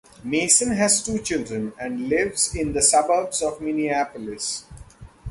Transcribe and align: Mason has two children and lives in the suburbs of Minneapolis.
Mason 0.23 0.71
has 0.71 1.03
two 1.03 1.19
children 1.19 1.73
and 1.79 2.09
lives 2.09 2.55
in 2.55 2.73
the 2.73 2.81
suburbs 2.81 3.43
of 3.43 3.61
Minneapolis. 3.61 4.65